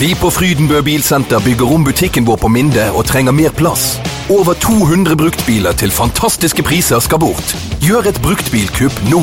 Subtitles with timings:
[0.00, 3.98] Vi på Frydenbø Bilsenter bygger om butikken vår på Minde og trenger mer plass.
[4.32, 7.52] Over 200 bruktbiler til fantastiske priser skal bort.
[7.84, 9.20] Gjør et bruktbilkupp nå.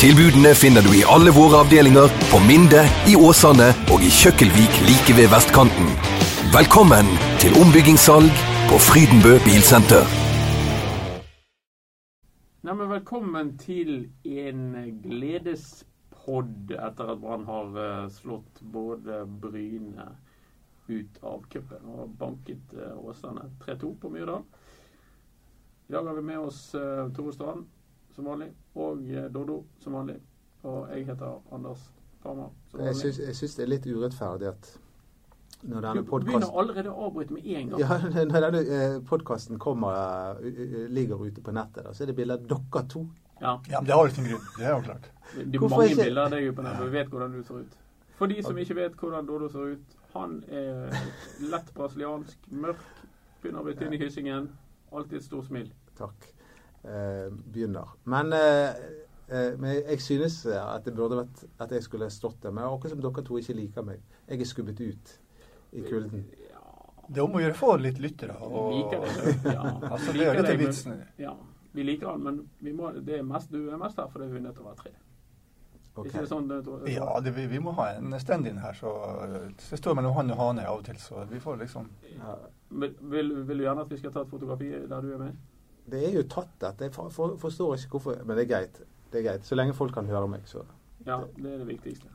[0.00, 5.16] Tilbudene finner du i alle våre avdelinger, på Minde, i Åsane og i Kjøkkelvik like
[5.18, 5.92] ved vestkanten.
[6.56, 7.12] Velkommen
[7.42, 8.32] til ombyggingssalg
[8.70, 10.08] på Frydenbø Bilsenter.
[12.64, 14.64] Nei, velkommen til en
[16.26, 20.16] gledespodd etter at Brann har eh, slått både Bryne
[20.88, 24.42] ut av cupen og banket eh, Åsane 3-2 på Myrdal.
[25.88, 27.66] I dag har vi med oss uh, Tore Strand
[28.14, 30.16] som vanlig og Dodo, Doddo som vanlig.
[30.66, 32.50] Og jeg heter Anders Farmer.
[32.74, 34.72] Jeg syns, jeg syns det er litt urettferdig at
[35.62, 37.80] når denne Du begynner allerede å avbryte med en gang.
[37.80, 37.98] ja,
[38.32, 42.84] når denne podkasten eh, ligger ute på nettet, da, så er det bilde av dere
[42.90, 43.06] to.
[43.40, 43.60] Ja.
[43.68, 44.46] Ja, men Det har jo sin grunn.
[44.58, 45.10] Det er jo klart.
[45.34, 47.76] Det er mange ikke- bilder av deg på nettet, vi vet hvordan du ser ut.
[48.16, 50.92] For de som ikke vet hvordan Dodo ser ut, han er
[51.40, 52.80] lett brasiliansk, mørk,
[53.42, 54.48] begynner å bli tynn i hyssingen.
[54.92, 55.70] Alltid et stort smil.
[55.98, 56.32] Takk.
[56.84, 57.96] Eh, begynner.
[58.04, 58.68] Men, eh,
[59.28, 62.50] eh, men jeg synes eh, at det burde vært at jeg skulle stått der.
[62.52, 64.00] Men akkurat som dere to ikke liker meg.
[64.28, 65.18] Jeg er skubbet ut
[65.72, 66.24] i kulden.
[67.08, 68.34] Det er om å gjøre få litt lyttere.
[68.40, 69.52] Og, liker deg.
[69.52, 69.66] Ja.
[69.92, 70.96] altså, det er jo litt av vitsen.
[71.18, 71.34] Ja,
[71.76, 74.40] vi liker han, men vi må, det er mest, du er mest her fordi vi
[74.40, 74.94] er nødt til å være tre.
[75.96, 76.10] Okay.
[76.10, 78.90] Ikke det sånn, det, det, Ja, det, vi, vi må ha en stand-in her, så
[79.56, 80.98] det står mellom han og hane av og til.
[81.00, 81.88] Så vi får liksom
[82.18, 82.34] Ja,
[82.68, 85.38] Vil, vil, vil du gjerne at vi skal ta et fotografi der du er med?
[85.86, 86.88] det er jo tatt dette.
[86.88, 88.80] Jeg for, for, forstår ikke hvorfor Men det er greit.
[89.12, 89.46] Det er greit.
[89.46, 90.64] Så lenge folk kan høre meg, så
[91.06, 92.10] Ja, det er det viktigste.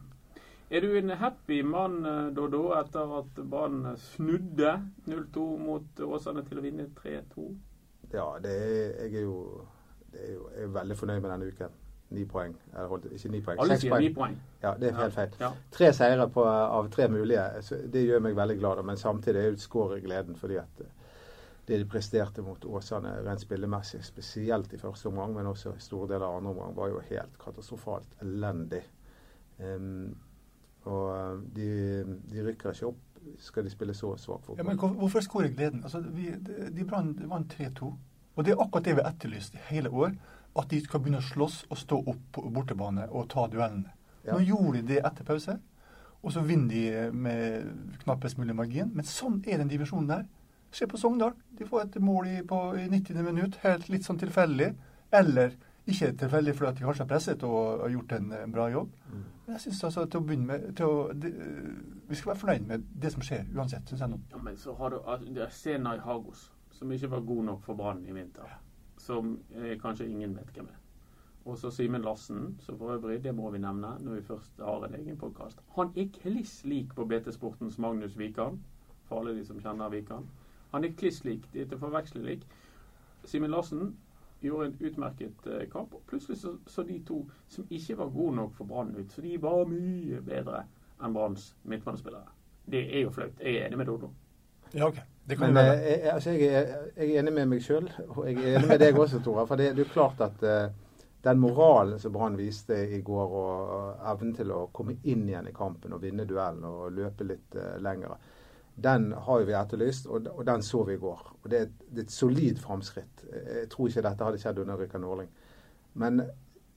[0.71, 2.03] Er du en happy mann,
[2.35, 7.47] Dodo, etter at Brann snudde 0-2 mot Åsane til å vinne 3-2?
[8.13, 9.61] Ja, det er, jeg er jo
[10.11, 11.77] det er jo, Jeg er veldig fornøyd med denne uken.
[12.11, 12.55] Ni poeng.
[12.73, 14.03] Eller holdt, ikke ni poeng, Alle seks sier poeng.
[14.03, 14.33] ni poeng.
[14.63, 15.35] Ja, det er helt feil.
[15.39, 15.51] Ja.
[15.71, 17.45] Tre seire på, av tre mulige.
[17.93, 18.81] Det gjør meg veldig glad.
[18.85, 20.89] Men samtidig er jo skår i gleden fordi at eh,
[21.67, 26.09] det de presterte mot Åsane rent spillemessig, spesielt i første omgang, men også i store
[26.09, 28.81] deler av andre omgang, var jo helt katastrofalt elendig.
[29.61, 30.17] Um,
[30.89, 31.69] og eh, de,
[32.31, 34.97] de rykker ikke opp skal de spille så svak ja, Men fotball.
[34.99, 35.83] hvorfor skårer gleden?
[35.83, 36.31] Altså, vi,
[36.71, 37.89] de, brann vant 3-2.
[38.35, 40.13] Og det er akkurat det vi har etterlyst i hele år.
[40.57, 43.93] At de skal begynne å slåss og stå opp på bortebane og ta duellene.
[44.25, 44.35] Ja.
[44.35, 45.55] Nå gjorde de det etter pause,
[46.21, 48.91] og så vinner de med knappest mulig margin.
[48.93, 50.27] Men sånn er den divisjonen der.
[50.71, 51.33] Se på Sogndal.
[51.57, 53.23] De får et mål i, på, i 90.
[53.25, 54.69] minutt, helt litt sånn tilfeldig.
[55.11, 55.55] Eller
[55.87, 58.91] ikke tilfeldig fordi de kanskje har presset og har gjort en, en bra jobb.
[59.11, 59.23] Mm.
[59.45, 61.31] Men jeg synes altså til å begynne med til å, de,
[62.09, 63.87] Vi skal være fornøyd med det som skjer, uansett.
[63.89, 64.19] Synes jeg nå.
[64.31, 67.79] Ja, men så har du altså, er Senai Hagos, som ikke var god nok for
[67.79, 68.53] Brann i vinter.
[69.01, 70.77] Som eh, kanskje ingen vet hvem er.
[71.45, 74.85] Og så Simen Larsen, som for øvrig, det må vi nevne når vi først har
[74.85, 75.63] en egen podkast.
[75.75, 78.59] Han er kliss lik på BT Sportens Magnus Wikan,
[79.09, 80.29] for alle de som kjenner Wikan.
[80.71, 82.45] Han er kliss lik, de er til forveksling lik.
[83.25, 83.95] Simen Lassen
[84.47, 88.35] gjorde en utmerket eh, kamp, og plutselig så, så de to som ikke var gode
[88.35, 90.65] nok for Brann ut, så de var mye bedre
[91.01, 92.29] enn Branns midtbanespillere.
[92.71, 93.39] Det er jo flaut.
[93.41, 94.11] Jeg er enig med Dodo.
[94.73, 95.01] Ja, ok.
[95.29, 95.81] Det kan Men eh, være.
[95.89, 98.79] jeg, altså, jeg, er, jeg er enig med meg sjøl, og jeg er enig med
[98.81, 99.45] deg også, Tore.
[99.47, 100.71] For det, det er jo klart at uh,
[101.23, 105.55] den moralen som Brann viste i går, og evnen til å komme inn igjen i
[105.55, 108.17] kampen og vinne duellen og løpe litt uh, lenger,
[108.75, 111.25] den har vi etterlyst, og, den så vi i går.
[111.43, 113.25] Og Det er et, det er et solid framskritt.
[113.31, 115.29] Jeg tror ikke dette hadde skjedd under Rikard Norling.
[115.93, 116.21] Men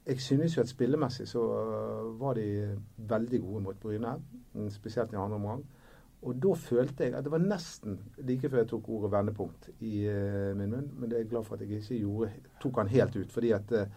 [0.07, 4.17] jeg synes jo at spillemessig så øh, var de veldig gode mot Bryne,
[4.71, 5.65] spesielt i andre omgang.
[6.25, 10.07] Og da følte jeg at det var nesten like før jeg tok ordet vendepunkt i
[10.09, 12.31] eh, min munn, men det er jeg glad for at jeg ikke gjorde,
[12.63, 13.33] tok han helt ut.
[13.33, 13.91] Fordi at eh,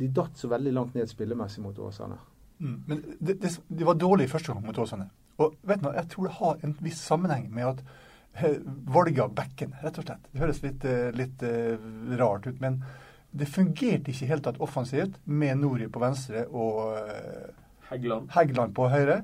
[0.00, 2.16] de datt så veldig langt ned spillemessig mot Åsane.
[2.58, 2.78] Mm.
[2.86, 5.08] Men det, det, de var dårlige i første gang mot Åsane.
[5.40, 7.82] Og vet du, jeg tror det har en viss sammenheng med at
[8.42, 8.58] eh,
[8.92, 10.26] valget av bekken, rett og slett.
[10.32, 11.86] Det høres litt, eh, litt eh,
[12.20, 12.82] rart ut, men
[13.32, 16.98] det fungerte ikke helt tatt offensivt med Nori på venstre og
[17.88, 18.28] Heggeland.
[18.34, 19.22] Heggeland på høyre.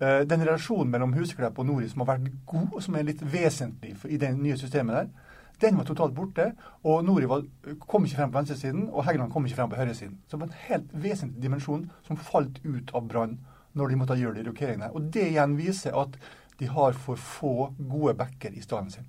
[0.00, 3.96] Den relasjonen mellom Huseklepp og Nori som har vært god, og som er litt vesentlig
[4.06, 5.10] i det nye systemet der,
[5.60, 6.46] den var totalt borte.
[6.86, 7.42] Og Nori var,
[7.90, 10.14] kom ikke frem på venstresiden, og Heggeland kom ikke frem på høyresiden.
[10.28, 13.36] Så det var en helt vesentlig dimensjon som falt ut av Brann
[13.74, 14.90] når de måtte gjøre de rokeringene.
[14.94, 16.16] Og det igjen viser at
[16.60, 19.06] de har for få gode backer i staden sin.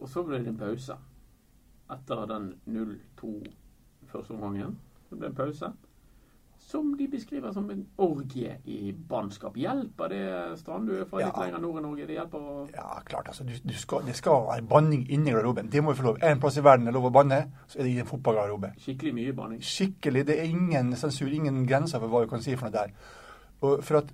[0.00, 0.96] Og så ble det en pause.
[1.90, 3.32] Etter den 0-2
[4.12, 4.76] første omgangen.
[5.10, 5.72] Det ble en pause.
[6.66, 9.54] Som de beskriver som en orgie i bannskap.
[9.60, 10.22] Hjelper det,
[10.58, 10.88] Strand?
[10.88, 12.06] Du er fra litt lenger nord i Norge.
[12.08, 13.28] Det hjelper å Ja, klart.
[13.28, 15.68] altså, du, du skal, Det skal være banning inni garderoben.
[15.70, 16.18] Det må vi få lov.
[16.26, 17.38] En plass i verden er lov å banne,
[17.68, 18.72] så er det i en fotballgarderobe.
[18.82, 19.60] Skikkelig mye banning.
[19.62, 20.24] skikkelig.
[20.26, 22.96] Det er ingen sensur, ingen grenser for hva du kan si for noe der.
[23.60, 24.12] For at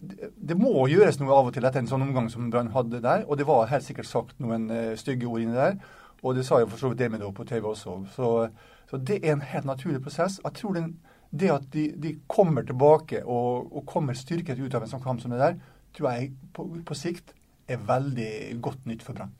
[0.00, 3.02] det, det må gjøres noe av og til etter en sånn omgang som Brann hadde
[3.04, 3.24] der.
[3.28, 5.78] Og det var helt sikkert sagt noen eh, stygge ord inni der.
[6.20, 7.96] Og det sa jo for så vidt Demidov på TV også.
[8.14, 8.30] Så,
[8.90, 10.40] så, det er en helt naturlig prosess.
[10.44, 10.94] Jeg tror den,
[11.30, 15.22] det at de, de kommer tilbake og, og, kommer styrket ut av en sånn kamp
[15.22, 15.60] som det der,
[15.96, 17.34] tror jeg på, på sikt
[17.70, 19.32] er veldig godt nytt for Brann.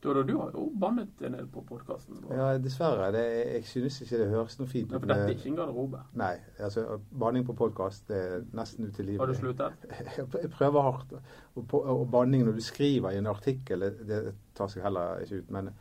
[0.00, 2.22] Dodo, du har jo bannet en del på podkasten.
[2.32, 3.10] Ja, dessverre.
[3.12, 3.24] Det,
[3.54, 4.96] jeg synes ikke det høres noe fint ut.
[4.96, 6.00] For dette er ikke en garderobe?
[6.16, 6.32] Nei.
[6.56, 6.84] altså
[7.20, 9.20] Banning på podkast er nesten utilgivelig.
[9.20, 9.86] Har du sluttet?
[10.16, 11.12] Jeg prøver hardt.
[11.54, 14.22] Og, og banning når du skriver i en artikkel, det
[14.56, 15.54] tar seg heller ikke ut.
[15.58, 15.72] Men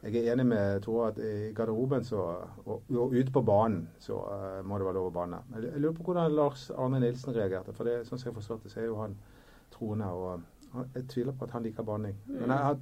[0.00, 2.22] jeg er enig med Tore at i garderoben så,
[2.64, 5.42] og, og ute på banen så uh, må det være lov å banne.
[5.60, 7.74] Jeg lurer på hvordan Lars Arne Nilsen reagerte.
[7.76, 9.18] For det, sånn som jeg forstår det, så er jo han
[9.74, 10.08] troende.
[10.08, 10.48] og
[10.94, 12.16] jeg tviler på at han liker banning.
[12.26, 12.76] Men jeg,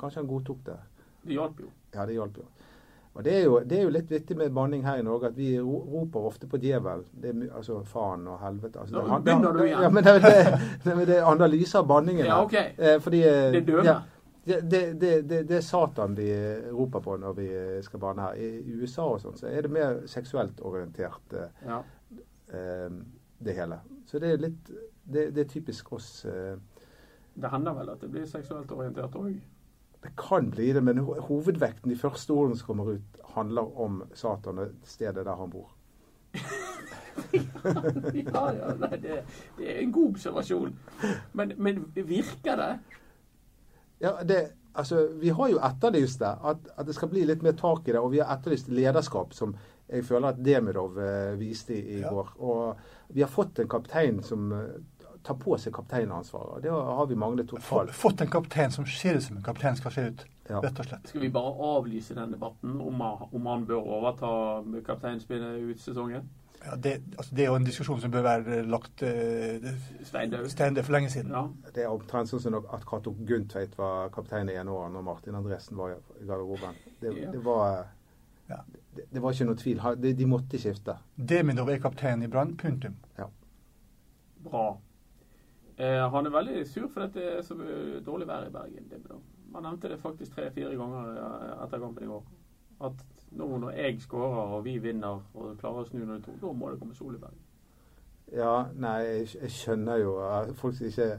[0.00, 0.76] kanskje han godtok det.
[1.24, 1.72] Det hjalp jo.
[1.94, 2.46] Ja, det hjalp jo.
[3.14, 5.36] Og det er, jo, det er, jo, litt vittig med banning her i Norge at
[5.38, 7.04] vi roper ofte på djevel.
[7.54, 8.80] altså faen og helvete.
[8.80, 9.82] Altså, Nå begynner du igjen.
[9.82, 10.14] Ja, men det,
[10.84, 12.26] det, det, er analyse av banningen.
[12.26, 12.54] Ja, ok.
[12.54, 13.84] Eh, fordi, eh, det døde.
[13.86, 14.00] Ja,
[14.44, 14.60] det,
[15.00, 16.26] det, det, er Satan vi
[16.72, 17.48] roper på når vi
[17.86, 18.34] skal banne her.
[18.34, 21.78] I USA og sånn så er det mer seksuelt orientert, eh, ja.
[22.50, 22.98] eh,
[23.38, 23.78] det hele.
[24.10, 24.74] Så det er litt
[25.04, 26.24] Det, er typisk oss.
[27.34, 29.34] Det hender vel at det blir seksuelt orientert òg?
[30.04, 34.60] Det kan bli det, men hovedvekten i første ordene som kommer ut, handler om Satan
[34.60, 35.70] og stedet der han bor.
[37.32, 39.22] ja, ja, nei, det,
[39.56, 40.74] det, er en god observasjon.
[41.32, 42.72] Men, men virker det?
[44.02, 44.40] Ja, det,
[44.74, 47.94] altså, Vi har jo etterlyst det, at, at, det skal bli litt mer tak i
[47.94, 48.00] det.
[48.00, 49.56] Og vi har etterlyst lederskap, som
[49.88, 52.10] jeg føler at Demidov eh, viste i, i ja.
[52.12, 52.34] går.
[52.44, 54.76] Og vi har fått en kaptein som eh,
[55.24, 56.62] ta på seg kapteinansvaret.
[56.62, 57.94] Det har vi manglet totalt.
[57.96, 60.60] Fått en kaptein som ser ut som en kaptein skal se ut, ja.
[60.60, 61.08] rett og slett.
[61.08, 63.00] Skal vi bare avlyse den debatten om,
[63.30, 64.32] om han bør overta
[64.86, 66.28] kapteinspillet ut sesongen?
[66.64, 69.66] Ja, det, altså det, er jo en diskusjon som bør være lagt uh,
[70.04, 71.32] steindød for lenge siden.
[71.32, 71.42] Ja.
[71.74, 75.36] Det er omtrent sånn som at Cato Gundtveit var kaptein i ene år når Martin
[75.36, 76.78] Andresen var i garderoben.
[77.02, 77.32] Det, ja.
[77.34, 77.84] det, var,
[78.48, 78.62] ja.
[78.96, 79.84] det, var ikke noe tvil.
[80.00, 80.96] De, de måtte skifte.
[81.16, 82.56] Demidov er kaptein i Brann.
[82.60, 82.96] Punktum.
[83.20, 83.28] Ja.
[84.44, 84.66] Bra.
[85.78, 87.54] Eh, han er veldig sur for at det er så
[88.06, 88.90] dårlig vær i Bergen.
[89.50, 91.18] Man nevnte det faktisk tre-fire ganger
[91.64, 92.24] etter kampen i går.
[92.84, 96.70] At nå når jeg skårer og vi vinner og klarer å snu 0-2, da må
[96.70, 97.42] det komme sol i Bergen.
[98.34, 100.14] Ja, nei, jeg, jeg skjønner jo
[100.58, 101.10] folk som ikke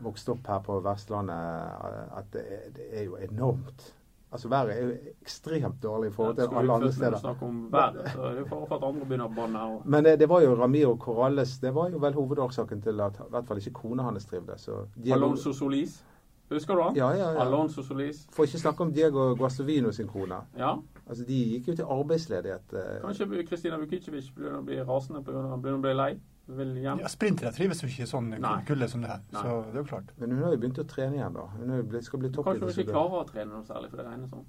[0.00, 3.90] vokste opp her på Vestlandet, at det er, det er jo enormt
[4.32, 4.92] Altså Været er jo
[5.22, 7.18] ekstremt dårlig i forhold til alle andre steder.
[7.18, 9.80] Snakke om været, så det er for at andre begynner å banne her.
[9.84, 13.30] Men det, det, var jo Ramiro Corrales det var jo vel hovedårsaken til at i
[13.30, 14.68] hvert fall ikke kona hans trivdes.
[15.12, 16.04] Alonso Solis?
[16.50, 16.96] Husker du han?
[16.96, 17.42] Ja, ja, ja.
[17.42, 18.26] Alonso Solis.
[18.34, 20.40] For ikke snakke om Diego Guastovino sin kone.
[20.58, 20.76] Ja.
[21.06, 22.72] Altså, De gikk jo til arbeidsledighet.
[22.72, 22.96] Eh.
[23.04, 25.44] Kanskje Kristina Vukicevic begynner å bli rasende pga.
[25.54, 26.12] at hun bli lei?
[26.56, 27.02] Vil hjem.
[27.04, 28.32] Ja, Sprintere trives jo ikke i sånn
[28.68, 29.20] kulde som det her.
[29.34, 29.42] Nei.
[29.42, 30.14] Så det er jo klart.
[30.20, 31.46] Men hun har jo begynt å trene igjen, da.
[31.58, 32.66] Hun blitt, skal bli toppidrettsutøver.
[32.66, 34.48] Kanskje hun ikke klarer å trene noe særlig, for det regner sånn.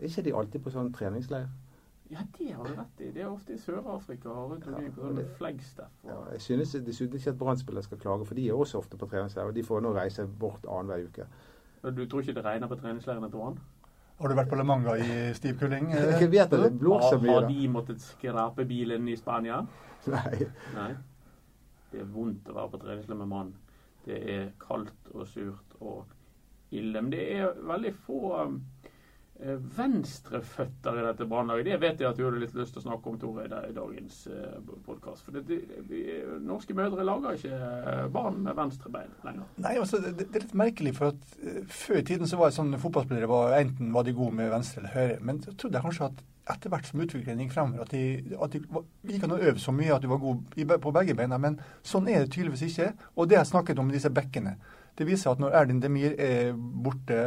[0.00, 1.50] Er ikke de alltid på sånn treningsleir?
[2.10, 3.10] Ja, det har du rett i.
[3.14, 5.92] Det er ofte i Sør-Afrika og rundt omkring på sånne flagstaff.
[6.02, 9.06] Ja, jeg synes dessuten ikke at Brann-spillere skal klage, for de er også ofte på
[9.12, 9.46] treningsleir.
[9.46, 11.28] Og de får nå reise bort annenhver uke.
[11.84, 13.60] Men du tror ikke det regner på treningsleirene til Brann?
[14.20, 15.92] Har du vært på La Manga i stiv kuling?
[16.20, 17.36] Jeg vet det blåser mye.
[17.36, 19.62] Har de måttet skrape bilen i Spania?
[20.10, 20.48] Nei.
[20.74, 20.90] Nei.
[21.90, 23.52] Det er vondt å være på treningsleir med mann.
[24.04, 26.04] Det er kaldt og surt og
[26.70, 27.00] ille.
[27.02, 28.60] Men det er veldig få um,
[29.40, 31.66] eh, venstreføtter i dette brannlaget.
[31.66, 34.22] Det vet jeg at du hadde litt lyst til å snakke om, Tore, i dagens
[34.30, 35.26] eh, podkast.
[35.26, 36.04] For det, det, vi,
[36.46, 39.50] norske mødre lager ikke eh, barn med venstrebein lenger.
[39.66, 41.38] Nei, altså, det, det, er litt merkelig, for at
[41.74, 44.84] før i tiden så var det sånn fotballspillere var enten var de gode med venstre
[44.84, 45.22] eller høyre.
[45.26, 48.60] Men jeg trodde kanskje at etter hvert som utviklingen gikk fremover, at de, at de
[49.14, 51.38] gikk an å øve så mye at de var gode på begge beina.
[51.42, 52.92] Men sånn er det tydeligvis ikke.
[53.16, 54.56] Og det jeg snakket om med disse bekkene,
[54.98, 57.20] det viser at når Erlind Demir er borte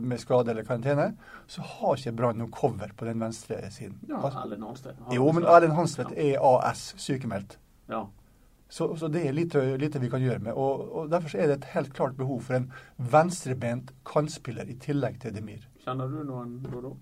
[0.00, 1.12] med skade eller karantene,
[1.46, 4.00] så har ikke Brann noe cover på den venstre siden.
[4.08, 5.04] Ja, Erlend Hanstvedt.
[5.14, 7.58] Jo, men Erlend Hanstvedt er AS, sykemeldt.
[7.92, 8.06] Ja.
[8.70, 10.54] Så, så, det er lite, lite, vi kan gjøre med.
[10.54, 12.68] Og, og Derfor er det et helt klart behov for en
[12.98, 15.64] venstrebent kantspiller i tillegg til Demir.
[15.82, 16.94] Kjenner du noen, Dodo?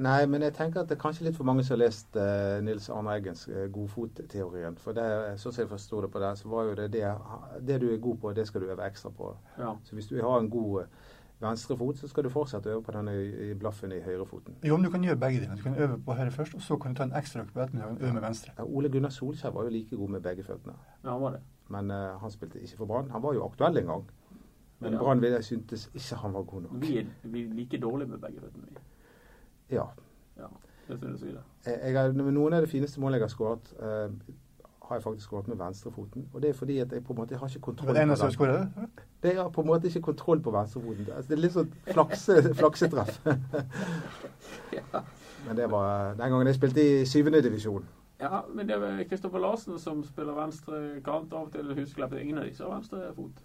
[0.00, 2.56] Nei, men jeg tenker at det er kanskje litt for mange som har lest uh,
[2.64, 4.78] Nils Arne Eggens uh, godfotteorien.
[4.80, 5.06] For det,
[5.42, 7.10] sånn som jeg forsto det på det, så var jo det, det
[7.68, 9.34] det du er god på, det skal du øve ekstra på.
[9.58, 9.74] Ja.
[9.84, 10.86] Så hvis du har en god
[11.40, 14.56] venstre fot, så skal du fortsette å øve på den i, i blaffen i høyrefoten.
[14.64, 15.60] Jo, men du kan gjøre begge deler.
[15.60, 17.64] Du kan øve på høyre først, og så kan du ta en ekstra økt på
[17.64, 18.54] ettermiddagen og øve med venstre.
[18.58, 20.76] Ja, Ole Gunnar Solskjær var jo like god med begge føttene.
[21.04, 21.42] Ja, han var det.
[21.68, 23.12] Men uh, han spilte ikke for Brann.
[23.12, 24.06] Han var jo aktuell en gang.
[24.80, 24.98] Men ja.
[24.98, 26.80] Brann syntes ikke han var god nok.
[26.80, 28.88] Vi er, vi er like dårlige med begge føttene.
[29.70, 29.86] Ja.
[30.38, 30.50] ja.
[30.88, 31.42] Det synes jeg.
[31.66, 34.08] Jeg har, noen av de fineste målene jeg har skåret, uh,
[34.90, 36.28] har jeg faktisk skåret med venstrefoten.
[36.32, 38.46] Og det er fordi at jeg på en måte jeg har ikke kontroll det på
[38.46, 38.72] den.
[39.22, 41.06] Det er på en måte ikke kontroll på venstrefoten.
[41.14, 43.20] Altså, det er litt sånn flakse, flaksetreff.
[45.46, 47.86] Men det var den gangen jeg spilte i syvende divisjon.
[48.20, 51.32] Ja, men det er Kristoffer Larsen som spiller venstre kant.
[51.32, 52.12] Av og til Husklepp.
[52.12, 53.36] Ingen av disse har venstre fot.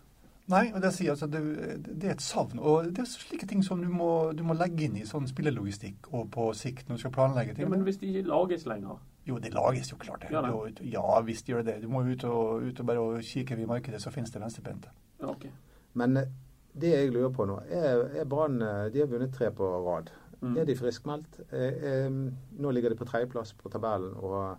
[0.45, 1.39] Nei, og det, sier, altså, det,
[1.87, 2.59] det er et savn.
[2.61, 6.11] Og det er slike ting som du må, du må legge inn i sånn spillelogistikk
[6.13, 7.65] og på sikt når du skal planlegge ting.
[7.65, 10.21] Ja, men hvis de ikke lages lenger Jo, det lages jo klart.
[10.21, 10.29] det.
[10.35, 10.43] Ja.
[10.45, 11.79] Jo, Ja, hvis de gjør det.
[11.81, 14.91] Du må ut og, ut og bare og kikke i markedet, så finnes det venstrebeinte.
[15.21, 15.49] Ja, okay.
[15.97, 16.29] Men eh,
[16.77, 20.11] det jeg lurer på nå, er, er Brann eh, De har vunnet tre på rad.
[20.43, 20.57] Mm.
[20.61, 21.39] Er de friskmeldt?
[21.49, 24.57] Eh, nå ligger de på tredjeplass på tabellen og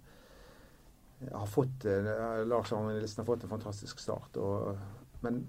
[1.30, 1.86] har fått
[2.44, 4.36] Lars Arne Nilsen har fått en fantastisk start.
[4.36, 4.74] Og,
[5.22, 5.46] men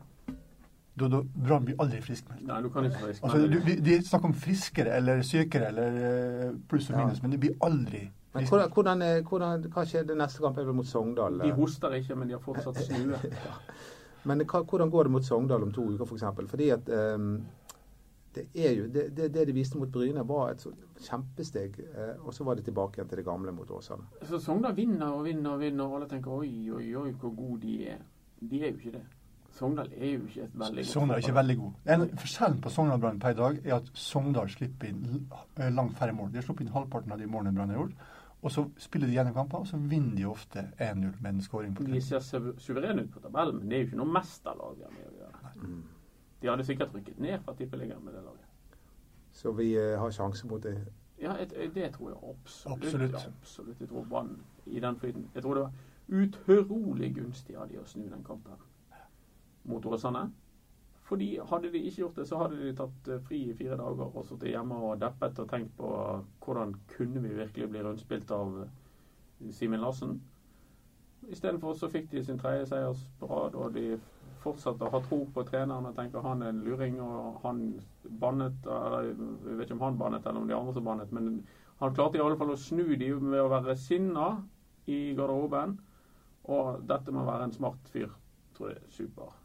[0.98, 2.42] Da, da, Brann blir aldri friskmeldt.
[2.48, 6.00] Nei, du kan ikke frisk Altså, du, de, de snakker om friskere eller sykere eller
[6.08, 7.06] eh, pluss og Ja.
[7.22, 8.74] men det blir aldri Men friskmeldt.
[8.74, 10.58] hvordan, hvordan, hvordan, hva skjer det neste kamp?
[10.58, 11.38] er vel mot Sogndal?
[11.44, 13.20] De hoster ikke, men de har fortsatt snue.
[14.27, 16.10] Men hva, hvordan går det mot Sogndal om to uker, f.eks.?
[16.10, 16.48] For eksempel?
[16.51, 17.46] Fordi at um,
[18.36, 21.77] det, er jo, det, det, det de viste mot Bryne, var et sånt kjempesteg.
[21.94, 24.04] eh, og så var det tilbake igjen til det gamle mot Åsane.
[24.27, 27.62] Så Sogndal vinner og vinner og vinner, og alle tenker oi, oi, oi, hvor gode
[27.62, 28.04] de er.
[28.42, 29.06] De er jo ikke det.
[29.58, 31.74] Sogndal er jo ikke et veldig godt Sogndal er ikke veldig god.
[31.96, 35.02] En Forskjellen på Sogndal Brann per i dag er at Sogndal slipper inn
[35.58, 36.30] eh, langt færre mål.
[36.34, 37.96] De har sluppet inn halvparten av de målene Brann har gjort.
[38.46, 41.74] Og så spiller de gjennom kamper, og så vinner de ofte 1-0 med en skåring
[41.76, 44.76] på De ser su- suverene ut på tabellen, men det er jo ikke noe mesterlag
[44.78, 45.72] de har med å gjøre.
[46.44, 48.78] De hadde sikkert rykket ned fra tippeligaen med det laget.
[49.34, 50.76] Så vi eh, har sjanse mot det.
[51.18, 52.78] Ja, et, det tror jeg absolutt.
[52.86, 53.18] Absolutt.
[53.18, 53.80] Ja, absolutt.
[53.82, 54.36] Jeg tror Brann
[54.70, 58.54] i den flyten Jeg tror det var utrolig gunstig av de å snu den kampen
[59.68, 60.30] mot Åsane.
[61.08, 64.10] Fordi hadde de ikke gjort det, så hadde de tatt eh, fri i fire dager
[64.10, 65.92] og sittet hjemme og deppet og tenkt på
[66.44, 70.18] hvordan kunne vi virkelig bli rundspilt av eh, Simen Larsen.
[71.32, 73.96] Istedenfor så fikk de sin tredje seier på rad, og de
[74.44, 77.64] fortsatte å ha tro på treneren og tenker han er en luring, og han
[78.22, 81.32] bannet eller Jeg vet ikke om han bannet eller om de andre som bannet, men
[81.80, 84.30] han klarte i alle fall å snu de ved å være sinna
[84.92, 85.78] i garderoben.
[86.52, 88.12] Og dette må være en smart fyr
[88.58, 89.36] tror jeg er super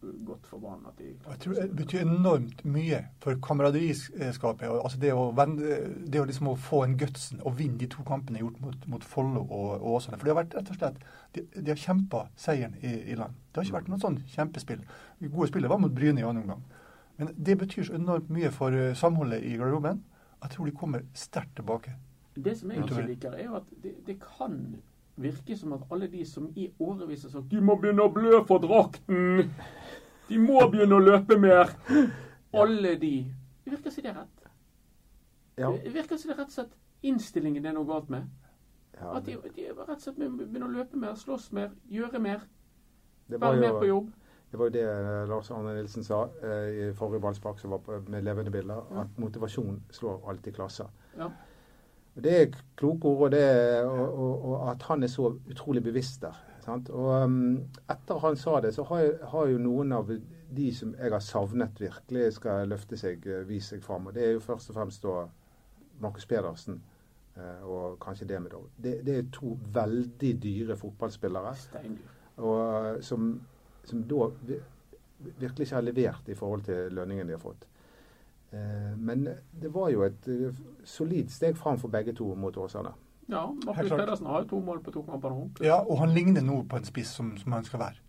[0.00, 0.86] godt for Brann.
[0.86, 4.68] at de Jeg tror det betyr enormt mye for kameraderiskapet.
[4.68, 5.32] Altså det å,
[6.12, 9.40] det å liksom få en gutsen og vinne de to kampene gjort mot, mot Follo
[9.40, 10.18] og, og Åsane.
[10.18, 11.00] For det har vært rett og slett
[11.34, 13.34] De, de har kjempa seieren i, i land.
[13.50, 14.84] Det har ikke vært noe sånn kjempespill.
[15.18, 16.62] De gode spillet var mot Bryne i annen omgang.
[17.18, 20.04] Men det betyr så enormt mye for eh, samholdet i garderoben.
[20.38, 21.96] Jeg tror de kommer sterkt tilbake.
[22.38, 24.60] Det som jeg ikke liker, er jo at det, det kan
[25.22, 28.42] virke som at alle de som i årevis har sagt 'De må begynne å blø
[28.46, 29.50] for drakten',
[30.28, 31.74] 'De må begynne å løpe mer',
[32.54, 33.34] alle de
[33.64, 34.44] Det virker som det er rett.
[35.58, 38.22] Ja, Det virker som det er rett og slett innstillingen det er noe galt med.
[39.00, 42.40] ja At de, de rett og slett begynner å løpe mer, slåss mer, gjøre mer,
[43.28, 44.08] det, var være mer på jobb.
[44.50, 47.78] det var jo det eh, Lars Arne Nilsen sa eh, i forrige ballspark som var
[47.78, 49.00] på, med levende bilder, Ja.
[49.00, 50.86] at motivasjon slår alltid klasser.
[51.18, 51.28] Ja.
[52.24, 53.44] Det er kloke ord, og, det,
[53.84, 56.36] og, og, og at han er så utrolig bevisst der.
[56.64, 56.90] Sant?
[56.90, 57.38] Og um,
[57.88, 60.10] etter han sa det, så har, har jo noen av
[60.56, 64.08] de som jeg har savnet virkelig skal løfte seg, eh, vise seg fram.
[64.08, 65.26] Og det er jo først og fremst da
[66.02, 66.80] Markus Pedersen
[67.36, 68.68] eh, og kanskje Demidov.
[68.76, 71.54] Det, det er to veldig dyre fotballspillere
[72.36, 73.32] og, eh, som,
[73.84, 74.30] som da
[75.18, 77.66] virkelig ikke har levert i forhold til lønningen de har fått.
[78.52, 82.94] Eh, men det var jo et eh, solid steg fram for begge to mot Åsane.
[83.28, 83.90] Ja, Markus.
[83.90, 85.48] Pedersen har jo to mål på to kamper nå.
[85.60, 88.04] Ja, og han ligner nå på en spiss som, som han skal være.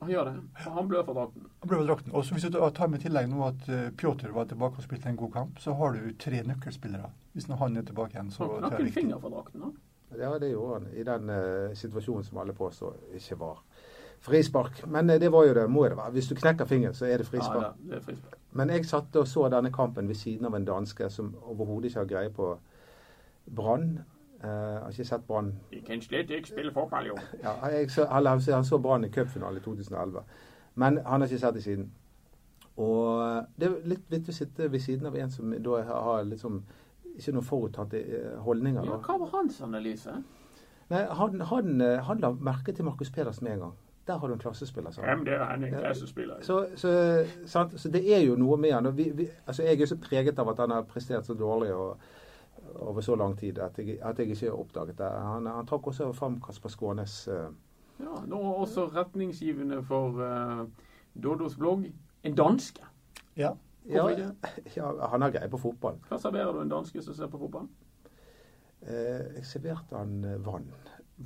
[0.00, 0.34] Han gjør det.
[0.64, 1.46] Han blør for drakten.
[1.60, 2.12] Han ble for drakten.
[2.16, 5.18] Og Hvis du tar med tillegg nå at uh, Pjotr var tilbake og spilte en
[5.20, 7.10] god kamp, så har du tre nøkkelspillere.
[7.36, 9.66] Hvis nå han er tilbake igjen, så Han knakk en finger for drakten.
[9.66, 9.70] da.
[10.18, 13.60] Ja, det gjorde han i den uh, situasjonen som alle påstår ikke var
[14.24, 14.84] frispark.
[14.88, 16.16] Men uh, det var jo det, må det være.
[16.16, 17.68] Hvis du knekker fingeren, så er det frispark.
[17.68, 18.39] Ja, det er frispark.
[18.52, 22.00] Men jeg satt og så denne kampen ved siden av en danske som overhodet ikke
[22.00, 22.48] har greie på
[23.56, 24.00] Brann.
[24.40, 27.16] Uh, har ikke sett Brann De kan slett ikke spille fotball, jo.
[27.44, 30.22] ja, jeg så, han, Han så Brann i cupfinalen i 2011,
[30.74, 31.90] men han har ikke sett det siden.
[32.76, 36.62] Og det er litt vittig å sitte ved siden av en som da har liksom
[37.16, 38.40] ikke noen forutatte holdninger.
[38.46, 38.84] holdninger.
[38.86, 40.14] Ja, hva var hans analyse?
[40.90, 43.74] Nei, han, han, eh, han la merke til Markus Pedersen med en gang.
[44.10, 44.90] Der har du en klassespiller.
[44.90, 45.02] sa.
[45.06, 46.40] Hvem det er han en klassespiller?
[46.42, 46.92] Så, så,
[47.46, 48.86] så, så det er jo noe med han.
[48.90, 51.70] og Vi, vi, altså jeg er så preget av at han har prestert så dårlig
[51.74, 52.00] og,
[52.74, 55.10] over så lang tid at jeg, at jeg ikke har oppdaget det.
[55.30, 57.50] Han, han trakk også fram Kasper Skånes Uh,
[58.00, 60.64] Ja, nå også retningsgivende for uh,
[61.22, 61.84] Dodos blogg
[62.24, 62.82] en danske.
[63.36, 63.50] Ja.
[63.88, 64.30] ja, Hvorfor ikke?
[64.76, 65.98] ja, han har greie på fotball.
[66.08, 67.68] Hva serverer du en danske som ser på fotball?
[68.80, 70.70] Eh, jeg serverte han vann.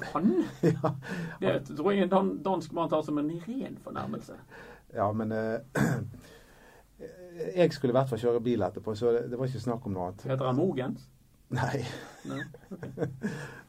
[0.01, 0.45] Vann?
[1.43, 4.39] Ja, Det tror jeg en dan dansk mann tar som en ren fornærmelse.
[4.95, 5.59] ja men eh,
[7.57, 9.93] Jeg skulle i hvert fall kjøre bil etterpå, så det, det var ikke snakk om
[9.93, 10.23] noe annet.
[10.31, 11.09] Heter han Mogens?
[11.55, 11.83] Nei.
[12.25, 13.09] Nei, okay.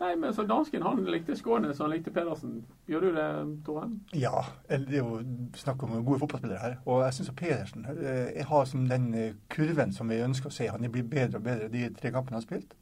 [0.00, 2.58] Nei, men så dansken han likte Skånes, så han likte Pedersen.
[2.88, 3.28] Gjør du det,
[3.64, 3.86] Tore?
[4.12, 5.20] Ja, det er jo
[5.56, 6.74] snakk om gode fotballspillere her.
[6.84, 10.56] Og jeg syns Pedersen eh, jeg har som den eh, kurven som vi ønsker å
[10.56, 10.68] se.
[10.68, 12.76] Han blir bedre og bedre de tre kampene han har spilt.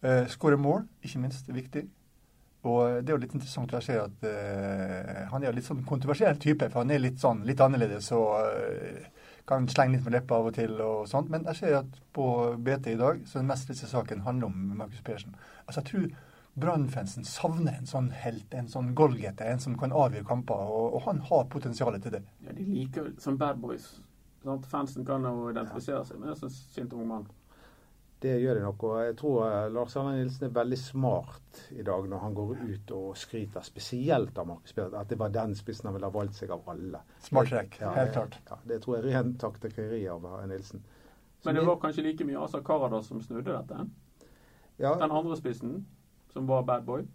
[0.00, 1.82] Uh, Skåre mål, ikke minst, er viktig.
[2.68, 6.36] Og det er jo litt interessant å se at uh, han er litt sånn kontroversiell
[6.40, 6.68] type.
[6.68, 9.06] For han er litt sånn litt annerledes og uh,
[9.48, 11.30] kan slenge litt med leppa av og til og sånt.
[11.32, 12.26] Men jeg ser at på
[12.60, 15.38] BT i dag så den mest leste saken handler om Markus Persen.
[15.66, 16.10] Altså jeg tror
[16.60, 20.68] Brannfansen savner en sånn helt, en sånn golgete, en som kan avgjøre kamper.
[20.68, 22.24] Og, og han har potensialet til det.
[22.44, 23.92] Ja, De liker som bad boys.
[24.44, 24.66] Sant?
[24.68, 27.28] Fansen kan jo identifisere seg med en sånn sint ung mann.
[28.20, 28.82] Det gjør de nok.
[28.84, 32.50] Og jeg tror eh, Lars Arne Nilsen er veldig smart i dag når han går
[32.68, 34.98] ut og skryter spesielt av Markus Pedersen.
[35.00, 37.00] At det var den spissen han ville ha valgt seg av alle.
[37.24, 38.36] Smart trekk, Ja, helt klart.
[38.50, 40.82] Ja, det tror jeg er ren taktikkeri av eh, Nilsen.
[41.40, 43.86] Så Men det var kanskje like mye Asa Karadas som snudde dette?
[44.76, 45.86] ja, Den andre spissen,
[46.32, 47.06] som var bad boy?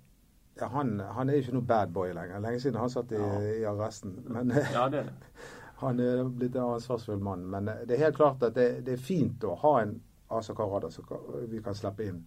[0.57, 2.39] ja, han, han er jo ikke noe bad boy lenger.
[2.39, 3.39] Lenge siden han satt i, Ja.
[3.41, 4.17] i arresten.
[4.25, 5.13] Men eh, Ja, det er det.
[5.83, 7.45] han er blitt en ansvarsfull mann.
[7.45, 9.97] Men eh, det er helt klart at det, det er fint å ha en
[10.29, 11.05] Asa Karada som
[11.49, 12.25] vi kan slippe inn.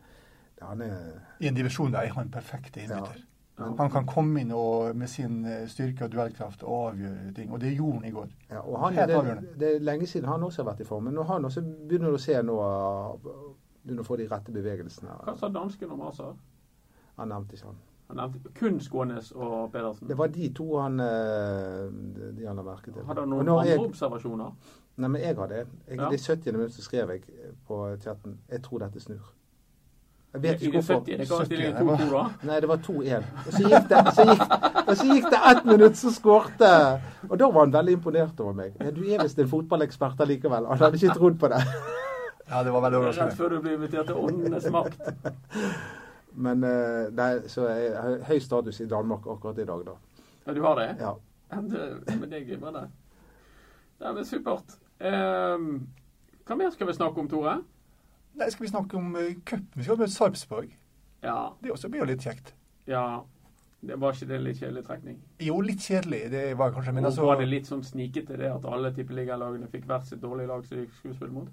[0.62, 3.18] Han er I en divisjon der er han perfekt innbytter.
[3.18, 3.24] Ja.
[3.58, 7.50] Han kan komme inn og, med sin eh, styrke og duellkraft og avgjøre ting.
[7.52, 8.28] Og det gjorde han i går.
[8.50, 9.54] Ja, og han, Helt det, avgjørende.
[9.58, 11.08] det er lenge siden han også har vært i form.
[11.08, 12.58] Men nå han også begynner å se nå
[13.88, 15.14] Begynner å få de rette bevegelsene.
[15.24, 16.32] Hva sa dansken om Asa?
[17.16, 17.78] Han nevnte ikke han.
[18.10, 20.08] Han nevnte kun Skånes og Pedersen.
[20.10, 21.86] Det var de to han eh,
[22.18, 23.06] de de han la merke til.
[23.08, 24.74] Hadde han noen andre jeg, observasjoner?
[24.98, 26.08] Nei, men jeg hadde jeg, Ja.
[26.10, 26.52] Det 70.
[26.52, 27.22] minutt så skrev jeg
[27.68, 29.28] på chatten Jeg tror dette snur.
[30.34, 31.04] Jeg vet ikke hvorfor.
[31.04, 31.16] 70.
[31.18, 33.24] Det 70, stille det var- Nei, det var 2-1.
[33.46, 34.42] Og så gikk det, så gikk,
[34.88, 37.00] og så gikk det ett minutt, så skårte
[37.30, 38.74] Og da var han veldig imponert over meg.
[38.80, 40.66] Ja, du er visst en fotballekspert allikevel.
[40.66, 41.62] Han hadde ikke trodd på det.
[42.50, 45.00] Ja, det var veldig Rett før du blir invitert til Åndenes makt.
[46.34, 49.92] Men eh, nei, så jeg har høy status i Danmark akkurat i dag, da.
[50.46, 50.96] Ja, du har det?
[51.00, 51.14] Ja.
[51.50, 52.88] Det- Men det er glimrende.
[54.00, 54.76] Nei, men supert.
[55.00, 55.86] Ehm,
[56.46, 57.58] hva mer skal vi snakke om, Tore?
[58.38, 59.66] Nei, skal vi snakke om uh, cupen?
[59.74, 60.70] Vi skal møte Sarpsborg.
[61.22, 62.54] Ja, Det også blir jo litt kjekt.
[62.86, 63.20] ja
[63.80, 65.18] det Var ikke det en litt kjedelig trekning?
[65.38, 66.30] Jo, litt kjedelig.
[66.32, 69.86] Det var kanskje, men altså var det litt sånn snikete det at alle tippeligalagene fikk
[69.86, 71.52] hvert sitt dårlige lag som de skulle spille mot?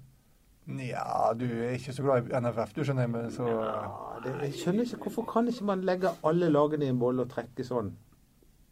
[0.66, 4.56] Nja, du er ikke så glad i NFF, du skjønner, men så Ja, det, jeg
[4.58, 7.92] skjønner ikke hvorfor kan ikke man legge alle lagene i en bolle og trekke sånn?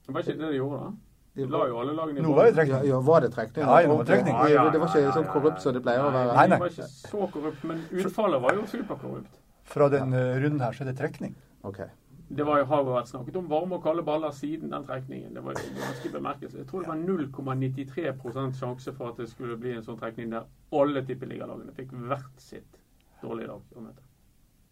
[0.02, 1.13] Det var ikke det de gjorde, da?
[1.34, 2.84] De la jo alle lagene i Nå var det trekning.
[2.86, 3.64] ja, var det trekning?
[3.64, 4.34] Ja, ja, det var trekning.
[4.34, 6.36] Ja, ja, det var ikke sånn korrupt som det pleier å være?
[6.36, 6.58] Nei, nei.
[6.58, 9.40] Det var ikke så korrupt, men utfallet var jo superkorrupt.
[9.74, 11.34] Fra den uh, runden her så er det trekning.
[11.66, 11.80] Ok.
[12.28, 15.34] Det var jo, har jo vært snakket om varme og kalde baller siden den trekningen.
[15.34, 16.64] Det var jo ganske bemerkelsesverdig.
[16.64, 20.46] Jeg tror det var 0,93 sjanse for at det skulle bli en sånn trekning der
[20.72, 22.78] alle tippeligalagene fikk hvert sitt
[23.22, 24.06] dårlige lag å møte.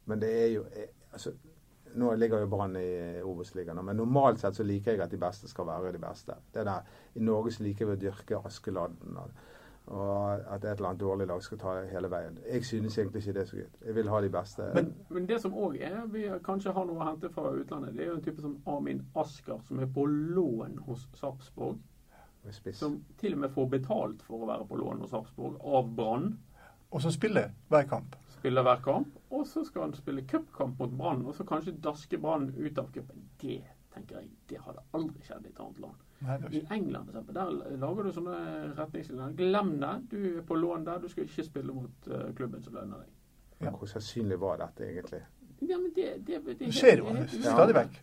[0.06, 1.34] Men det er jo eh, altså,
[1.94, 5.48] Nå ligger jo Brann i Obos-ligaen, men normalt sett så liker jeg at de beste
[5.48, 6.34] skal være de beste.
[6.54, 6.80] Det der,
[7.16, 9.16] I Norge så liker vi å dyrke Askeladden.
[9.16, 9.30] og-
[9.86, 12.38] Og at et eller annet dårlig lag skal ta hele veien.
[12.52, 13.66] Jeg synes egentlig ikke det er så gøy.
[13.86, 14.62] Jeg vil ha de beste.
[14.74, 18.00] Men, men det som òg er, vi kanskje har noe å hente fra utlandet, det
[18.04, 21.78] er jo en type som Amin Asker, som er på lån hos Sarpsborg.
[22.72, 26.38] Som til og med får betalt for å være på lån hos Sarpsborg av Brann.
[26.92, 28.14] Og som spiller hver kamp.
[28.38, 29.08] Spiller hver kamp.
[29.32, 32.90] Og så skal han spille cupkamp mot Brann, og så kanskje daske Brann ut av
[32.92, 33.28] cupen.
[33.40, 33.62] Det
[33.94, 36.04] tenker jeg, det hadde aldri skjedd i et annet land.
[36.22, 36.60] Nei, I.
[36.70, 38.36] England for eksempel, der lager du sånne
[38.78, 39.32] retningslinjer.
[39.40, 39.92] Glem det.
[40.12, 41.00] Du er på lån der.
[41.02, 43.16] Du skal ikke spille mot eh, klubben som lønner deg.
[43.62, 43.72] Ja.
[43.74, 45.22] Hvor sannsynlig var dette egentlig?
[45.62, 48.00] Ja, men det, det, det, Det skjer jo det er helt stadig vekk.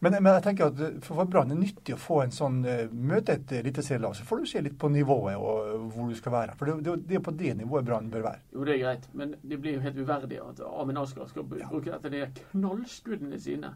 [0.00, 0.08] Ja.
[0.08, 2.86] Men, men jeg tenker at eh, for Brann er nyttig å få en sånn eh,
[2.88, 6.32] møte et eliteserielag, så får du se litt på nivået og eh, hvor du skal
[6.32, 6.54] være.
[6.56, 8.40] For det, det, er på det nivået Brann bør være.
[8.56, 11.66] Jo, det er greit, men det blir jo helt uverdig at Amin Asker skal br-
[11.68, 13.74] bruke dette de knallskuddene sine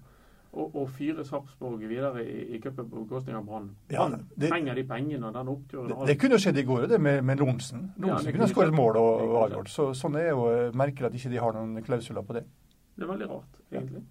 [0.54, 3.68] og, og fyre Sarpsborg videre i, i cupen på bekostning av Brann.
[3.90, 4.06] Ja,
[4.38, 5.92] det- trenger de pengene og den oppturen.
[5.92, 7.88] Det, det kunne skjedd i går, det med, med Lorentzen.
[7.98, 9.72] Ja, Lorentzen det kunne ha skåret mål og, avgjort.
[9.76, 12.46] Så, sånn er jo eh, merkelig at ikke de har noen klausuler på det.
[12.94, 14.04] Det er veldig rart, egentlig.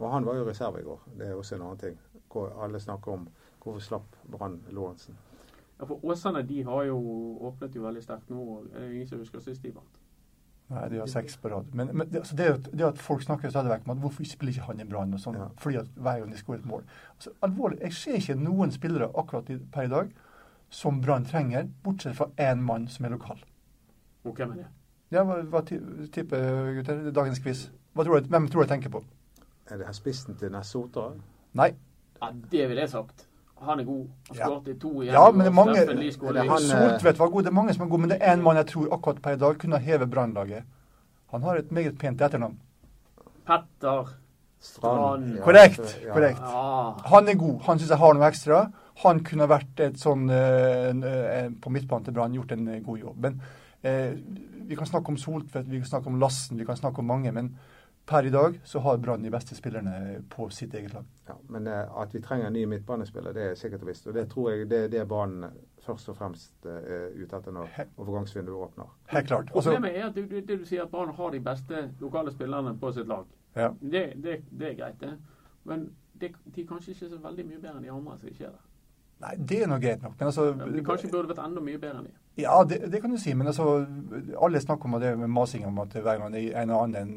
[0.00, 1.00] Og han var jo reserve i går.
[1.18, 1.96] Det er også en annen ting.
[2.32, 3.26] Hvor alle snakker om
[3.60, 5.16] hvorfor slapp Brann Lorentzen.
[5.80, 6.98] Ja, for Åsane de har jo
[7.48, 8.40] åpnet jo veldig sterkt nå.
[8.40, 9.98] og Det er ingen som husker sist de vant.
[10.70, 11.72] Nei, de har seks på rad.
[11.74, 14.24] Men, men det, altså det, at, det at folk snakker stadig vekk om at hvorfor
[14.28, 15.48] spiller ikke han i Brann sånn, Ja.
[15.58, 16.84] fordi at hver gang de skårer et mål.
[17.16, 20.12] Altså, alvorlig, jeg ser ikke noen spillere akkurat i, per i dag
[20.70, 23.40] som Brann trenger, bortsett fra én mann som er lokal.
[24.24, 24.66] Og hvem er det?
[25.10, 27.00] Ja, hva, hva tipper gutter?
[27.02, 27.64] Det er Dagens quiz.
[27.98, 29.02] Hva tror du, hvem tror du jeg tenker på?
[29.70, 31.10] Er det her spissen til Nessotra?
[31.54, 31.70] Nei.
[32.22, 33.26] Ja, det ville jeg sagt.
[33.60, 34.06] Han er god.
[34.28, 34.46] Han Ja.
[34.46, 35.12] skåret i to igjen.
[35.14, 37.42] Ja, men det er mange- det han- Soltvedt var god.
[37.42, 39.30] Det er mange som er gode, men det er én mann jeg tror akkurat per
[39.30, 40.62] i dag kunne heve Brannlaget.
[41.30, 42.56] Han har et meget pent etternavn.
[43.46, 44.08] Petter.
[44.62, 45.36] Strand.
[45.36, 46.12] Ja, Korrekt, ja.
[46.12, 46.38] korrekt.
[46.40, 46.90] Ja.
[47.08, 47.60] Han er god.
[47.62, 48.72] Han syns jeg har noe ekstra.
[49.04, 50.90] Han kunne vært et sånn eh,
[51.44, 53.16] eh, På midtbanen til Brann gjort en eh, god jobb.
[53.24, 53.40] Men
[53.82, 54.12] eh,
[54.68, 57.32] vi kan snakke om Soltvedt, vi kan snakke om Lassen, vi kan snakke om mange.
[57.32, 57.56] Men
[58.10, 61.04] per i dag så har Brann de beste spillerne på sitt eget lag.
[61.28, 64.06] Ja, men eh, at vi trenger en ny midtbanespiller, det er sikkert og visst.
[64.10, 65.44] Og det tror jeg det er det banen
[65.86, 68.90] først og fremst eh, er ute etter når He- overgangsvinduet åpner.
[69.14, 69.52] Helt klart.
[69.54, 72.32] Også, Problemet er at du, du, det du sier at Brann har de beste lokale
[72.34, 73.24] spillerne på sitt lag.
[73.56, 73.70] ja.
[73.80, 75.14] Det, det, det er greit, det.
[75.64, 75.86] Men
[76.20, 78.50] det, de er kanskje ikke så veldig mye bedre enn de andre som ikke er
[78.56, 78.66] der.
[79.20, 80.14] Nei, det er nå greit nok.
[80.18, 82.12] Men altså Ja, De kanskje burde vært enda mye bedre enn de.
[82.40, 83.34] Ja, det, det kan du si.
[83.36, 83.66] Men altså,
[84.40, 87.10] alle snakker om det med masing om at hver gang det er en annen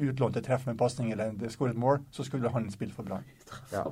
[0.00, 3.02] uh, et treff med en pasning eller en- et mål, så skulle han spilt for
[3.02, 3.24] Brann.
[3.72, 3.82] Ja.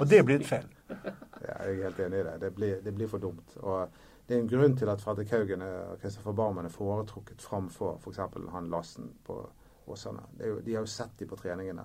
[0.00, 0.66] Og det blir et feil.
[0.90, 2.40] Ja, jeg er helt enig i det.
[2.40, 3.56] Det blir, det blir for dumt.
[3.56, 3.88] Og
[4.28, 8.18] det er en grunn til at Fredrik Haugen og Kristoffer Barmen er foretrukket framfor f.eks.
[8.52, 9.50] han Lassen på
[9.86, 10.22] Åsane.
[10.46, 11.82] Jo, de har jo sett de på treningene.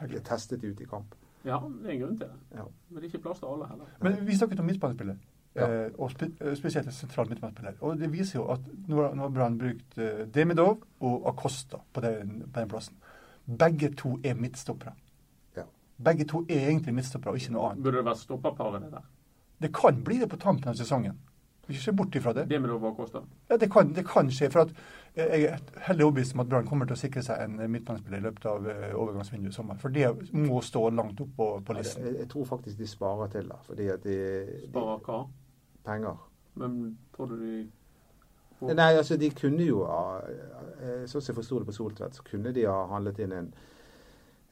[0.00, 1.14] De er testet ut i kamp.
[1.44, 2.58] Ja, det er en grunn til det.
[2.58, 2.64] Ja.
[2.88, 3.90] Men det er ikke plass til alle heller.
[4.02, 5.18] Men vi snakket om midtbanespillet.
[5.54, 5.66] Ja.
[5.66, 7.72] eh, og eh, spesielt sentralt sentral midtbanespiller.
[7.80, 12.44] Og det viser jo at nå har, Brann brukt eh, Demidov og Acosta på den,
[12.52, 12.96] på den plassen.
[13.48, 14.92] Begge to er midtstoppere.
[15.56, 15.64] Ja.
[16.04, 17.82] Begge to er egentlig midtstoppere, og ikke noe annet.
[17.86, 19.06] Burde det vært stopperparet det der?
[19.62, 21.16] Det kan bli det på tampen av sesongen.
[21.68, 22.46] Ikke se bort ifra det.
[22.48, 23.22] Det.
[23.50, 24.48] Ja, det kan, det kan skje.
[24.52, 24.70] For at
[25.14, 27.68] eh, jeg er heldig overbevist om at Brann kommer til å sikre seg en eh,
[27.68, 29.76] midtbanespiller i løpet av eh, overgangsvinduet i sommer.
[29.82, 32.06] For det må stå langt opp på, på Ja, listen.
[32.08, 34.16] jeg, jeg tror faktisk de sparer til det, fordi at de,
[34.62, 35.18] de Sparer hva?
[35.90, 36.24] penger.
[36.62, 36.78] Men
[37.16, 37.52] tror du de
[38.60, 42.24] Nei, altså de kunne jo ha eh, Sånn som jeg forsto det på Soltvedt, så
[42.26, 43.52] kunne de ha handlet inn en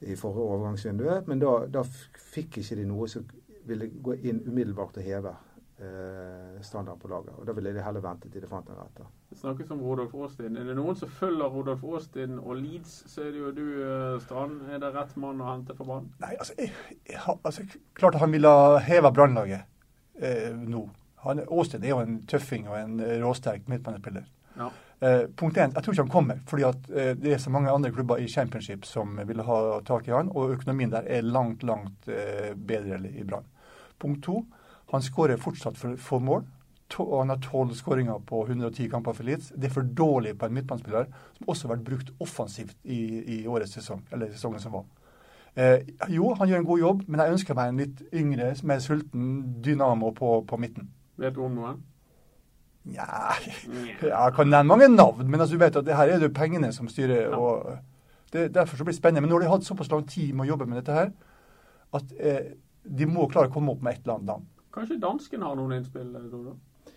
[0.05, 3.25] i forrige overgangsvindu, men da, da fikk ikke de noe som
[3.67, 5.33] ville gå inn umiddelbart og heve
[5.81, 7.35] eh, standarden på laget.
[7.39, 9.07] Og Da ville de heller vente til de fant en rette.
[9.31, 10.57] Det snakkes om Rodolf Aastin.
[10.57, 14.21] Er det noen som følger Rodolf Aastin og Leeds, så er det jo du, eh,
[14.21, 14.61] Strand.
[14.71, 16.13] Er det rett mann å hente for Brann?
[16.21, 16.73] Nei, altså, jeg,
[17.09, 19.65] jeg, altså Klart at han ville ha heva Brannlaget
[20.21, 20.87] eh, nå.
[21.25, 24.27] Han, Austin er jo en tøffing og en eh, råsterk midtbanespiller.
[24.57, 24.71] Ja.
[25.01, 27.71] Eh, punkt én, jeg tror ikke han kommer, fordi at eh, det er så mange
[27.71, 31.63] andre klubber i championship som vil ha tak i han, og økonomien der er langt,
[31.63, 33.45] langt eh, bedre i Brann.
[34.01, 34.45] Punkt to,
[34.93, 36.47] han skårer fortsatt for få mål.
[36.89, 39.53] To, han har tolv skåringer på 110 kamper for Leeds.
[39.57, 43.01] Det er for dårlig på en midtbanespiller som også har vært brukt offensivt i,
[43.41, 44.87] i årets sesong, eller sesongen som var.
[45.57, 48.81] Eh, jo, han gjør en god jobb, men jeg ønsker meg en litt yngre, mer
[48.85, 49.29] sulten
[49.65, 50.93] dynamo på, på midten.
[51.17, 51.83] Vet du om noen?
[52.87, 53.35] Nja,
[53.67, 56.71] jeg kan nevne mange navn, men altså, du vet at det her er det pengene
[56.73, 57.31] som styrer.
[57.33, 57.37] Ja.
[57.37, 57.79] og
[58.33, 59.25] det, Derfor så blir det spennende.
[59.25, 61.11] Men nå har de hatt såpass lang tid med å jobbe med dette her,
[61.97, 62.53] at eh,
[62.87, 64.47] de må klare å komme opp med et eller annet navn.
[64.77, 66.13] Kanskje danskene har noen innspill?
[66.31, 66.93] Tror du?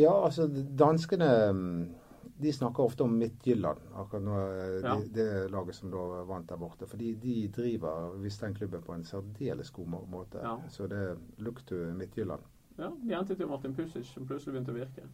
[0.00, 1.74] Ja, altså danskene mm,
[2.42, 4.96] de snakker ofte om Midtjylland, akkurat nå, eh, Ja.
[4.96, 6.88] det, det laget som da vant der borte.
[6.88, 10.42] Fordi de driver visst den klubben på en særdeles god måte.
[10.42, 10.56] Ja.
[10.68, 11.04] Så det
[11.38, 12.42] lukter Midtjylland.
[12.82, 15.04] Ja, de hentet jo Martin Pusic, som plutselig begynte å virke.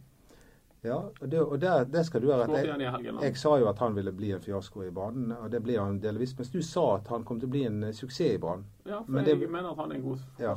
[0.81, 2.85] Ja, og det, og det, det skal du ha rett i.
[2.85, 3.11] i.
[3.25, 5.97] Jeg sa jo at han ville bli en fiasko i banen, og det blir han
[5.99, 6.31] delvis.
[6.37, 8.63] Mens du sa at han kom til å bli en eh, suksess i banen.
[8.87, 10.53] Ja, for Men jeg det- mener at han er en god Ja.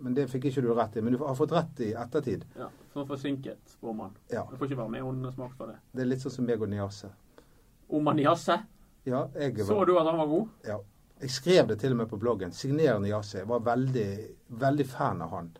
[0.00, 1.02] Men det fikk ikke du rett i.
[1.04, 2.46] Men du har fått rett i ettertid.
[2.56, 2.70] Ja.
[2.94, 4.16] Sånn forsinket spåmann.
[4.32, 4.46] Ja.
[4.50, 5.76] Du får ikke være med under smak for det.
[5.92, 7.12] Det er litt sånn som meg og Niasse.
[7.12, 7.12] Niase.
[8.00, 8.58] Omaniasse,
[9.04, 10.48] Ja, jeg, så du at han var god?
[10.66, 10.80] ja,
[11.20, 12.50] jeg skrev det til og med på bloggen.
[12.52, 13.38] Signerende Niasse.
[13.38, 14.08] Jeg var veldig,
[14.48, 15.52] veldig fan av han.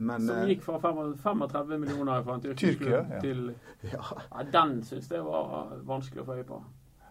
[0.00, 3.20] Men Som eh, gikk fra 35 millioner fra en tyrkisk Tyrkia, klubb ja.
[3.20, 3.54] til
[3.94, 4.02] ja.
[4.34, 6.60] ja, Den syns jeg var vanskelig å få øye på.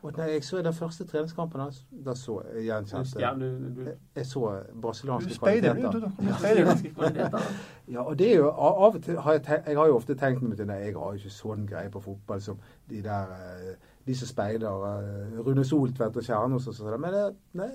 [0.06, 1.80] Og nei, jeg så den første treningskampen hans.
[2.06, 4.44] Da så jeg gjenkjente du, jeg, jeg så
[4.82, 5.92] brasilianske kvaliteter.
[5.92, 7.50] du, speider.
[7.88, 10.16] Ja, og det er jo av og til har jeg, tenkt, jeg har jo ofte
[10.16, 13.74] tenkt meg til jeg har jo ikke sånn greie på fotball som de der eh,
[14.08, 17.00] de som speider eh, Rune Soltvedt og Kjernås og sånn.
[17.02, 17.26] Men det,
[17.60, 17.72] nei,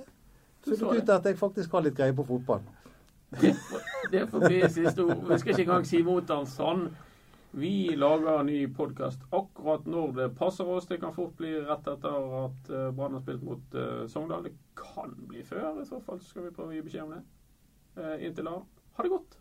[0.64, 1.02] så det.
[1.02, 2.62] ut at jeg faktisk har litt greie på fotball.
[3.40, 3.54] Det
[4.12, 5.24] det får siste ord.
[5.28, 6.86] Vi skal ikke engang si mot han sånn.
[7.52, 10.88] Vi lager en ny podkast akkurat når det passer oss.
[10.88, 14.46] Det kan fort bli rett etter at eh, Brann har spilt mot uh, Sogndal.
[14.48, 15.82] Det kan bli før.
[15.82, 17.22] I så fall skal vi prøve å gi beskjed om det.
[17.98, 18.56] Uh, inntil da,
[18.96, 19.36] ha det godt.